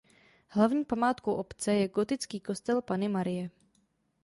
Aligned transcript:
Hlavní 0.49 0.85
památkou 0.85 1.33
obce 1.33 1.73
je 1.73 1.87
gotický 1.87 2.39
kostel 2.39 2.81
Panny 2.81 3.07
Marie. 3.09 3.49